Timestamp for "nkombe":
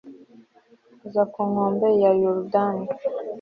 1.49-1.87